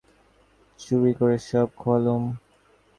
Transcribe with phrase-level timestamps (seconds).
[0.79, 2.23] চুরি করে সব খোয়ালুম।